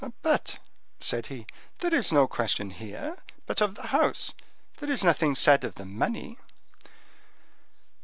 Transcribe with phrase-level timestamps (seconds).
[0.23, 0.57] "But,"
[0.99, 1.45] said he,
[1.77, 4.33] "there is no question here but of the house;
[4.77, 6.39] there is nothing said of the money."